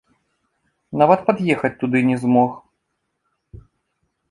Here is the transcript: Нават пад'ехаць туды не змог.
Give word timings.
Нават 1.01 1.19
пад'ехаць 1.27 1.71
туды 1.85 2.03
не 2.09 2.17
змог. 2.25 2.51